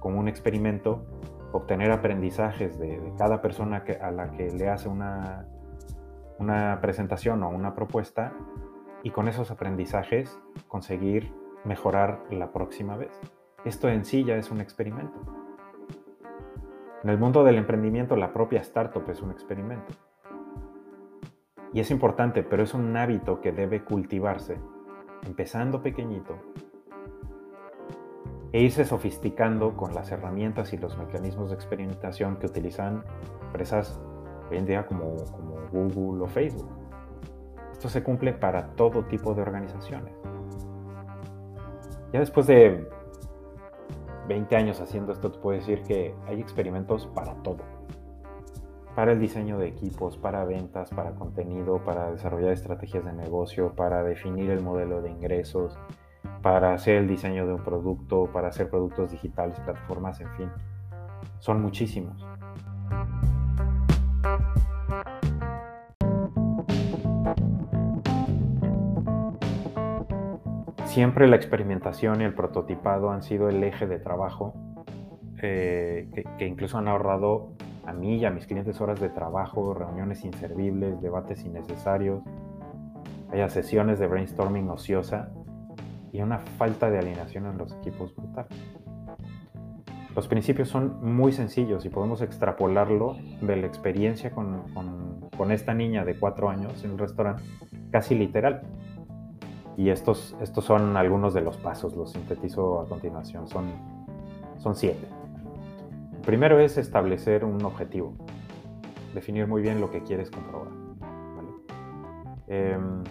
como 0.00 0.18
un 0.18 0.28
experimento, 0.28 1.04
obtener 1.52 1.90
aprendizajes 1.90 2.78
de, 2.78 3.12
cada 3.16 3.40
persona 3.40 3.84
a 4.00 4.10
la 4.10 4.30
que 4.30 4.50
le 4.50 4.68
hace 4.68 4.88
una 4.88 5.48
una 6.38 6.78
presentación 6.80 7.42
o 7.42 7.48
una 7.48 7.74
propuesta 7.74 8.32
y 9.02 9.10
con 9.10 9.28
esos 9.28 9.50
aprendizajes 9.50 10.40
conseguir 10.68 11.32
mejorar 11.64 12.24
la 12.30 12.52
próxima 12.52 12.96
vez. 12.96 13.12
Esto 13.64 13.88
en 13.88 14.04
sí 14.04 14.24
ya 14.24 14.36
es 14.36 14.50
un 14.50 14.60
experimento. 14.60 15.18
En 17.02 17.10
el 17.10 17.18
mundo 17.18 17.44
del 17.44 17.56
emprendimiento 17.56 18.16
la 18.16 18.32
propia 18.32 18.60
startup 18.60 19.08
es 19.08 19.20
un 19.22 19.30
experimento. 19.30 19.92
Y 21.72 21.80
es 21.80 21.90
importante, 21.90 22.42
pero 22.42 22.62
es 22.62 22.74
un 22.74 22.96
hábito 22.96 23.40
que 23.40 23.52
debe 23.52 23.84
cultivarse, 23.84 24.58
empezando 25.26 25.82
pequeñito, 25.82 26.38
e 28.52 28.62
irse 28.62 28.84
sofisticando 28.84 29.76
con 29.76 29.94
las 29.94 30.10
herramientas 30.10 30.72
y 30.72 30.78
los 30.78 30.96
mecanismos 30.96 31.50
de 31.50 31.56
experimentación 31.56 32.36
que 32.36 32.46
utilizan 32.46 33.04
empresas 33.42 34.00
hoy 34.50 34.58
en 34.58 34.66
día 34.66 34.86
como, 34.86 35.16
como 35.32 35.56
Google 35.72 36.24
o 36.24 36.26
Facebook. 36.26 36.68
Esto 37.72 37.88
se 37.88 38.02
cumple 38.02 38.32
para 38.32 38.74
todo 38.74 39.04
tipo 39.04 39.34
de 39.34 39.42
organizaciones. 39.42 40.14
Ya 42.12 42.20
después 42.20 42.46
de 42.46 42.88
20 44.28 44.56
años 44.56 44.80
haciendo 44.80 45.12
esto, 45.12 45.30
te 45.30 45.38
puedo 45.38 45.58
decir 45.58 45.82
que 45.82 46.14
hay 46.26 46.40
experimentos 46.40 47.06
para 47.06 47.34
todo. 47.42 47.58
Para 48.94 49.12
el 49.12 49.20
diseño 49.20 49.58
de 49.58 49.68
equipos, 49.68 50.16
para 50.16 50.44
ventas, 50.44 50.90
para 50.90 51.12
contenido, 51.12 51.82
para 51.84 52.10
desarrollar 52.10 52.52
estrategias 52.52 53.04
de 53.04 53.12
negocio, 53.12 53.74
para 53.74 54.02
definir 54.02 54.50
el 54.50 54.60
modelo 54.60 55.00
de 55.02 55.10
ingresos, 55.10 55.78
para 56.42 56.74
hacer 56.74 56.96
el 56.96 57.08
diseño 57.08 57.46
de 57.46 57.54
un 57.54 57.62
producto, 57.62 58.28
para 58.32 58.48
hacer 58.48 58.68
productos 58.68 59.12
digitales, 59.12 59.58
plataformas, 59.60 60.20
en 60.20 60.30
fin. 60.30 60.50
Son 61.38 61.62
muchísimos. 61.62 62.26
Siempre 70.88 71.28
la 71.28 71.36
experimentación 71.36 72.22
y 72.22 72.24
el 72.24 72.32
prototipado 72.32 73.10
han 73.10 73.22
sido 73.22 73.50
el 73.50 73.62
eje 73.62 73.86
de 73.86 73.98
trabajo 73.98 74.54
eh, 75.42 76.08
que, 76.38 76.46
incluso 76.46 76.78
han 76.78 76.88
ahorrado 76.88 77.52
a 77.84 77.92
mí 77.92 78.16
y 78.16 78.24
a 78.24 78.30
mis 78.30 78.46
clientes 78.46 78.80
horas 78.80 78.98
de 78.98 79.10
trabajo, 79.10 79.74
reuniones 79.74 80.24
inservibles, 80.24 81.02
debates 81.02 81.44
innecesarios, 81.44 82.22
haya 83.30 83.50
sesiones 83.50 83.98
de 83.98 84.06
brainstorming 84.06 84.70
ociosa 84.70 85.28
y 86.10 86.22
una 86.22 86.38
falta 86.38 86.88
de 86.88 86.98
alineación 86.98 87.44
en 87.44 87.58
los 87.58 87.74
equipos 87.74 88.16
brutal. 88.16 88.46
Los 90.16 90.26
principios 90.26 90.70
son 90.70 90.98
muy 91.02 91.32
sencillos 91.32 91.84
y 91.84 91.90
podemos 91.90 92.22
extrapolarlo 92.22 93.18
de 93.42 93.56
la 93.56 93.66
experiencia 93.66 94.30
con, 94.30 94.62
con 95.36 95.52
esta 95.52 95.74
niña 95.74 96.06
de 96.06 96.18
cuatro 96.18 96.48
años 96.48 96.82
en 96.82 96.92
un 96.92 96.98
restaurante, 96.98 97.42
casi 97.90 98.14
literal. 98.14 98.62
Y 99.78 99.90
estos, 99.90 100.36
estos 100.40 100.64
son 100.64 100.96
algunos 100.96 101.34
de 101.34 101.40
los 101.40 101.56
pasos, 101.56 101.94
los 101.94 102.10
sintetizo 102.10 102.80
a 102.80 102.88
continuación, 102.88 103.46
son, 103.46 103.66
son 104.58 104.74
siete. 104.74 105.06
primero 106.26 106.58
es 106.58 106.76
establecer 106.78 107.44
un 107.44 107.64
objetivo. 107.64 108.12
definir 109.14 109.46
muy 109.46 109.62
bien 109.62 109.80
lo 109.80 109.88
que 109.88 110.02
quieres 110.02 110.32
comprobar. 110.32 110.72
Em, 112.48 113.04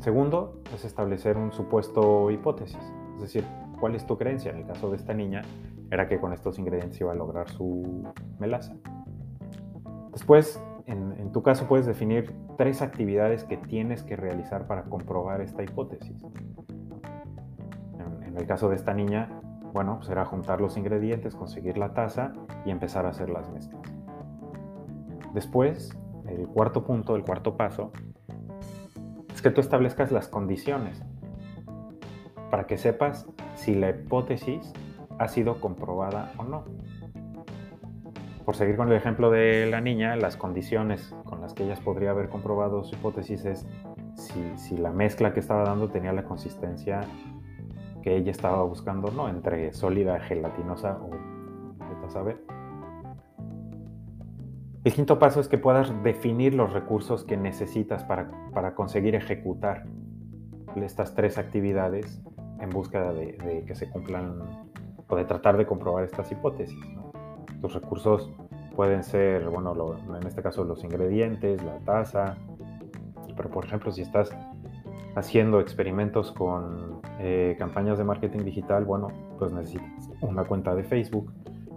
segundo, 0.00 0.60
es 0.74 0.84
establecer 0.84 1.36
un 1.36 1.52
supuesto 1.52 2.32
hipótesis, 2.32 2.82
es 3.14 3.22
decir, 3.22 3.44
cuál 3.78 3.94
es 3.94 4.04
tu 4.04 4.18
creencia. 4.18 4.50
En 4.50 4.58
el 4.58 4.66
caso 4.66 4.90
de 4.90 4.96
esta 4.96 5.14
niña, 5.14 5.42
era 5.92 6.08
que 6.08 6.18
con 6.18 6.32
estos 6.32 6.58
ingredientes 6.58 7.00
iba 7.00 7.12
a 7.12 7.14
lograr 7.14 7.48
su 7.48 8.02
melaza. 8.40 8.74
Después, 10.10 10.60
en, 10.86 11.32
tu 11.32 11.42
caso, 11.42 11.66
puedes 11.66 11.86
definir 11.86 12.34
tres 12.56 12.82
actividades 12.82 13.44
que 13.44 13.56
tienes 13.56 14.02
que 14.02 14.16
realizar 14.16 14.66
para 14.66 14.84
comprobar 14.84 15.40
esta 15.40 15.62
hipótesis. 15.62 16.24
En, 18.26 18.36
el 18.36 18.46
caso 18.46 18.68
de 18.68 18.76
esta 18.76 18.94
niña, 18.94 19.28
bueno, 19.72 19.98
pues 19.98 20.08
era 20.08 20.24
juntar 20.24 20.60
los 20.60 20.76
ingredientes, 20.76 21.34
conseguir 21.34 21.76
la 21.76 21.92
taza 21.92 22.32
y 22.64 22.70
empezar 22.70 23.04
a 23.06 23.10
hacer 23.10 23.28
las 23.28 23.50
mezclas. 23.50 23.82
Después, 25.34 25.96
el 26.26 26.46
cuarto 26.48 26.84
punto, 26.84 27.16
el 27.16 27.24
cuarto 27.24 27.56
paso, 27.56 27.92
es 29.34 29.42
que 29.42 29.50
tú 29.50 29.60
establezcas 29.60 30.12
las 30.12 30.28
condiciones 30.28 31.02
para 32.50 32.66
que 32.66 32.76
sepas 32.76 33.26
si 33.54 33.74
la 33.74 33.90
hipótesis 33.90 34.72
ha 35.18 35.28
sido 35.28 35.60
comprobada 35.60 36.32
o 36.38 36.44
no. 36.44 36.64
Por 38.44 38.56
seguir 38.56 38.76
con 38.76 38.88
el 38.88 38.96
ejemplo 38.96 39.30
de 39.30 39.66
la 39.66 39.80
niña, 39.80 40.16
las 40.16 40.36
condiciones 40.36 41.14
con 41.24 41.40
las 41.40 41.54
que 41.54 41.64
ella 41.64 41.76
podría 41.84 42.10
haber 42.10 42.28
comprobado 42.28 42.82
su 42.84 42.96
hipótesis 42.96 43.44
es 43.44 43.66
si, 44.56 44.76
la 44.76 44.90
mezcla 44.90 45.32
que 45.32 45.40
estaba 45.40 45.62
dando 45.62 45.88
tenía 45.88 46.12
la 46.12 46.24
consistencia 46.24 47.02
que 48.02 48.16
ella 48.16 48.32
estaba 48.32 48.62
buscando, 48.64 49.12
no 49.12 49.28
entre 49.28 49.72
sólida, 49.72 50.18
gelatinosa 50.20 50.98
o 51.00 51.10
a 52.04 52.10
saber. 52.10 52.42
El 54.82 54.92
quinto 54.92 55.20
paso 55.20 55.38
es 55.38 55.46
que 55.46 55.58
puedas 55.58 55.92
definir 56.02 56.54
los 56.54 56.72
recursos 56.72 57.22
que 57.22 57.36
necesitas 57.36 58.02
para, 58.02 58.28
para 58.52 58.74
conseguir 58.74 59.14
ejecutar 59.14 59.86
estas 60.74 61.14
tres 61.14 61.38
actividades 61.38 62.20
en 62.60 62.70
búsqueda 62.70 63.12
de, 63.12 63.64
que 63.66 63.74
se 63.74 63.88
cumplan 63.88 64.40
o 65.06 65.16
de 65.16 65.24
tratar 65.24 65.56
de 65.56 65.66
comprobar 65.66 66.04
estas 66.04 66.32
hipótesis. 66.32 66.78
Los 67.62 67.74
recursos 67.74 68.30
pueden 68.74 69.04
ser, 69.04 69.48
bueno, 69.48 69.74
en 70.20 70.26
este 70.26 70.42
caso 70.42 70.64
los 70.64 70.82
ingredientes, 70.82 71.62
la 71.62 71.78
tasa, 71.78 72.36
pero 73.36 73.50
por 73.50 73.64
ejemplo 73.64 73.92
si 73.92 74.02
estás 74.02 74.30
haciendo 75.14 75.60
experimentos 75.60 76.32
con 76.32 77.00
eh, 77.20 77.54
campañas 77.58 77.98
de 77.98 78.04
marketing 78.04 78.40
digital, 78.40 78.84
bueno, 78.84 79.08
pues 79.38 79.52
necesitas 79.52 80.10
una 80.22 80.44
cuenta 80.44 80.74
de 80.74 80.84
Facebook, 80.84 81.32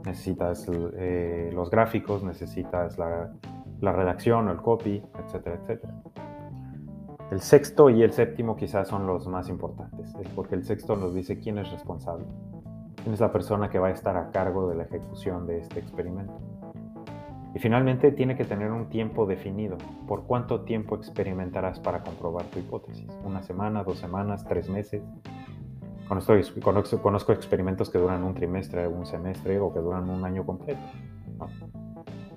necesitas 0.06 0.68
eh, 0.98 1.52
los 1.54 1.70
gráficos, 1.70 2.24
necesitas 2.24 2.98
la, 2.98 3.32
la 3.82 3.92
redacción 3.92 4.48
o 4.48 4.52
el 4.52 4.62
copy, 4.62 5.04
etcétera, 5.24 5.60
etcétera. 5.62 5.94
El 7.32 7.42
sexto 7.42 7.90
y 7.90 8.04
el 8.04 8.14
séptimo 8.14 8.56
quizás 8.56 8.88
son 8.88 9.08
los 9.08 9.28
más 9.28 9.50
importantes, 9.50 10.14
porque 10.36 10.56
el 10.56 10.64
sexto 10.64 10.96
nos 10.96 11.14
dice 11.14 11.40
quién 11.40 11.58
es 11.58 11.72
responsable, 11.72 12.26
quién 13.06 13.14
es 13.14 13.20
la 13.20 13.32
persona 13.32 13.70
que 13.70 13.78
va 13.78 13.90
a 13.90 13.92
estar 13.92 14.18
a 14.18 14.32
cargo 14.32 14.68
de 14.68 14.74
la 14.74 14.84
ejecución 14.84 15.46
de 15.46 15.60
este 15.60 15.80
experimento. 15.80 16.34
Y 17.54 17.60
finalmente 17.60 18.12
tiene 18.12 18.36
que 18.36 18.46
tener 18.46 18.72
un 18.72 18.90
tiempo 18.90 19.28
definido. 19.28 19.78
¿Por 20.08 20.24
cuánto 20.24 20.62
tiempo 20.62 20.96
experimentarás 20.96 21.80
para 21.80 22.02
comprobar 22.02 22.46
tu 22.46 22.58
hipótesis? 22.58 23.08
¿Una 23.24 23.44
semana, 23.44 23.84
dos 23.84 24.00
semanas, 24.00 24.44
tres 24.46 24.70
meses? 24.70 25.04
Conozco, 26.10 26.34
conozco 27.00 27.32
experimentos 27.32 27.92
que 27.92 28.00
duran 28.00 28.24
un 28.24 28.34
trimestre, 28.34 28.88
un 28.88 29.06
semestre 29.06 29.60
o 29.60 29.72
que 29.72 29.82
duran 29.82 30.10
un 30.10 30.26
año 30.26 30.44
completo. 30.44 30.82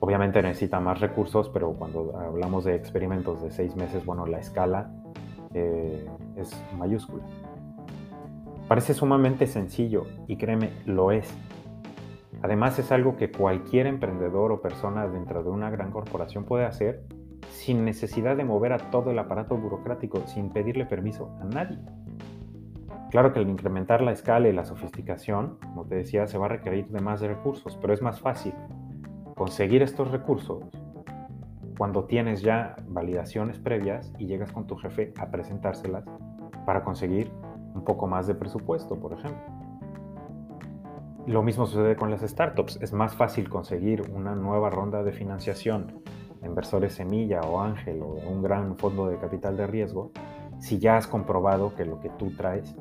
Obviamente 0.00 0.42
necesita 0.42 0.80
más 0.80 1.00
recursos, 1.00 1.48
pero 1.48 1.72
cuando 1.72 2.14
hablamos 2.14 2.64
de 2.64 2.74
experimentos 2.74 3.42
de 3.42 3.50
seis 3.50 3.74
meses, 3.74 4.04
bueno, 4.04 4.26
la 4.26 4.38
escala 4.38 4.92
eh, 5.54 6.06
es 6.36 6.54
mayúscula. 6.76 7.24
Parece 8.68 8.92
sumamente 8.92 9.46
sencillo 9.46 10.04
y 10.26 10.36
créeme, 10.36 10.70
lo 10.84 11.10
es. 11.10 11.34
Además 12.42 12.78
es 12.78 12.92
algo 12.92 13.16
que 13.16 13.32
cualquier 13.32 13.86
emprendedor 13.86 14.52
o 14.52 14.60
persona 14.60 15.08
dentro 15.08 15.42
de 15.42 15.48
una 15.48 15.70
gran 15.70 15.90
corporación 15.90 16.44
puede 16.44 16.66
hacer 16.66 17.02
sin 17.48 17.86
necesidad 17.86 18.36
de 18.36 18.44
mover 18.44 18.74
a 18.74 18.90
todo 18.90 19.10
el 19.10 19.18
aparato 19.18 19.56
burocrático, 19.56 20.26
sin 20.26 20.50
pedirle 20.50 20.84
permiso 20.84 21.30
a 21.40 21.44
nadie. 21.44 21.78
Claro 23.10 23.32
que 23.32 23.38
al 23.38 23.48
incrementar 23.48 24.02
la 24.02 24.12
escala 24.12 24.48
y 24.48 24.52
la 24.52 24.66
sofisticación, 24.66 25.58
como 25.60 25.86
te 25.86 25.94
decía, 25.94 26.26
se 26.26 26.36
va 26.36 26.44
a 26.44 26.50
requerir 26.50 26.88
de 26.88 27.00
más 27.00 27.22
recursos, 27.22 27.78
pero 27.80 27.94
es 27.94 28.02
más 28.02 28.20
fácil 28.20 28.52
conseguir 29.34 29.82
estos 29.82 30.10
recursos 30.10 30.62
cuando 31.78 32.04
tienes 32.04 32.42
ya 32.42 32.76
validaciones 32.86 33.58
previas 33.58 34.12
y 34.18 34.26
llegas 34.26 34.52
con 34.52 34.66
tu 34.66 34.76
jefe 34.76 35.14
a 35.16 35.30
presentárselas 35.30 36.04
para 36.66 36.82
conseguir 36.82 37.30
un 37.74 37.84
poco 37.84 38.06
más 38.06 38.26
de 38.26 38.34
presupuesto, 38.34 38.96
por 38.96 39.12
ejemplo. 39.12 39.42
Lo 41.26 41.42
mismo 41.42 41.66
sucede 41.66 41.96
con 41.96 42.10
las 42.10 42.22
startups. 42.22 42.78
Es 42.80 42.92
más 42.92 43.14
fácil 43.14 43.48
conseguir 43.48 44.10
una 44.14 44.34
nueva 44.34 44.70
ronda 44.70 45.02
de 45.02 45.12
financiación 45.12 46.02
inversores 46.46 46.94
semilla 46.94 47.40
o 47.42 47.60
ángel 47.60 48.02
o 48.02 48.14
un 48.28 48.42
gran 48.42 48.76
fondo 48.76 49.08
de 49.08 49.18
capital 49.18 49.56
de 49.56 49.66
riesgo 49.66 50.12
si 50.58 50.78
ya 50.78 50.96
has 50.96 51.06
comprobado 51.06 51.74
que 51.74 51.84
lo 51.84 52.00
que 52.00 52.08
tú 52.10 52.30
traes 52.30 52.74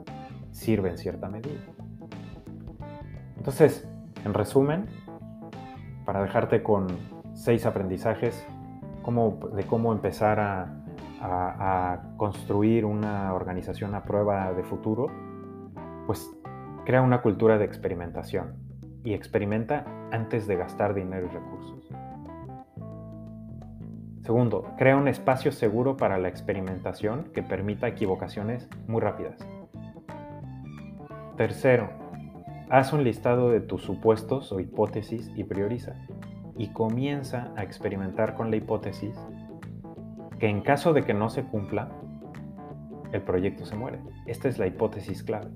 sirve 0.52 0.89
en 0.89 0.97
cierta 0.97 1.28
medida. 1.28 1.62
Entonces, 3.38 3.88
en 4.26 4.34
resumen, 4.34 4.88
para 6.06 6.21
dejarte 6.21 6.63
con 6.63 6.88
seis 7.34 7.65
aprendizajes 7.65 8.45
de 9.54 9.63
cómo 9.63 9.93
empezar 9.93 10.39
a, 10.39 10.84
construir 12.17 12.86
una 12.86 13.34
organización 13.34 13.95
a 13.95 14.03
prueba 14.03 14.53
de 14.53 14.63
futuro, 14.63 15.08
pues 16.06 16.30
crea 16.86 17.01
una 17.01 17.21
cultura 17.21 17.58
de 17.58 17.65
experimentación 17.65 18.56
y 19.03 19.13
experimenta 19.13 19.86
antes 20.12 20.47
de 20.47 20.56
gastar 20.56 20.93
dinero 20.93 21.27
y 21.27 21.30
recursos. 21.30 21.89
Segundo, 24.23 24.73
crea 24.77 24.97
un 24.97 25.08
espacio 25.08 25.51
seguro 25.51 25.95
para 25.95 26.17
la 26.17 26.27
experimentación 26.27 27.25
que 27.34 27.43
permita 27.43 27.88
equivocaciones 27.88 28.69
muy 28.88 28.99
rápidas. 29.01 29.38
Tercero, 31.38 31.89
Haz 32.69 32.91
un 32.91 33.06
listado 33.06 33.49
de 33.49 33.62
tus 33.62 33.82
supuestos 33.82 34.51
o 34.51 34.60
hipótesis 34.60 35.32
y 35.38 35.45
prioriza. 35.45 35.95
Y 36.58 36.73
comienza 36.73 37.53
a 37.56 37.63
experimentar 37.63 38.34
con 38.34 38.51
la 38.51 38.58
hipótesis 38.58 39.15
que 40.39 40.50
en 40.50 40.62
caso 40.62 40.93
de 40.93 41.04
que 41.04 41.13
no 41.13 41.30
se 41.30 41.43
cumpla, 41.43 41.89
el 43.12 43.21
proyecto 43.21 43.65
se 43.65 43.76
muere. 43.76 44.00
Esta 44.26 44.47
es 44.47 44.60
la 44.60 44.67
hipótesis 44.67 45.23
clave. 45.23 45.50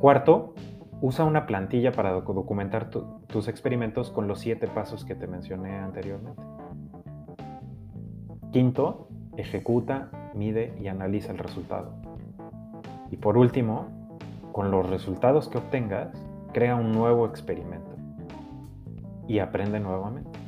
Cuarto, 0.00 0.54
usa 1.00 1.24
una 1.24 1.46
plantilla 1.46 1.92
para 1.92 2.12
documentar 2.12 2.90
tus 2.90 3.48
experimentos 3.48 4.10
con 4.10 4.26
los 4.26 4.40
siete 4.40 4.66
pasos 4.66 5.04
que 5.04 5.14
te 5.14 5.26
mencioné 5.26 5.76
anteriormente. 5.76 6.42
Quinto, 8.52 9.08
ejecuta, 9.36 10.10
mide 10.34 10.74
y 10.80 10.88
analiza 10.88 11.32
el 11.32 11.38
resultado. 11.38 11.94
Y 13.10 13.16
por 13.16 13.36
último, 13.36 13.86
con 14.52 14.70
los 14.70 14.88
resultados 14.88 15.48
que 15.48 15.58
obtengas, 15.58 16.10
crea 16.52 16.76
un 16.76 16.92
nuevo 16.92 17.26
experimento 17.26 17.96
y 19.26 19.40
aprende 19.40 19.80
nuevamente 19.80 20.38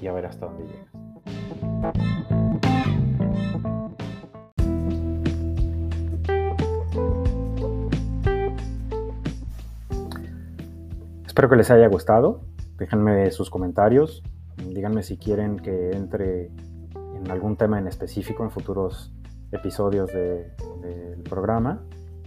y 0.00 0.06
a 0.06 0.12
ver 0.12 0.26
hasta 0.26 0.46
dónde 0.46 0.64
llegas. 0.64 0.91
Espero 11.26 11.48
que 11.48 11.56
les 11.56 11.70
haya 11.70 11.88
gustado. 11.88 12.42
Déjenme 12.78 13.30
sus 13.30 13.50
comentarios. 13.50 14.22
Díganme 14.56 15.02
si 15.02 15.16
quieren 15.16 15.58
que 15.58 15.90
entre 15.90 16.50
en 16.94 17.30
algún 17.30 17.56
tema 17.56 17.78
en 17.78 17.86
específico 17.86 18.44
en 18.44 18.50
futuros 18.50 19.12
episodios 19.50 20.12
del 20.12 21.22
programa. 21.28 21.82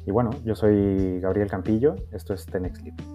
Y 0.05 0.11
bueno, 0.11 0.31
yo 0.43 0.55
soy 0.55 1.19
Gabriel 1.19 1.49
Campillo, 1.49 1.95
esto 2.11 2.33
es 2.33 2.45
Tenex 2.45 2.81
Libre. 2.83 3.14